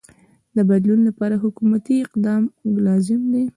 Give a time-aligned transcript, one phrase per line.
[0.55, 2.43] د بدلون لپاره حکومتی اقدام
[2.85, 3.43] لازم دی.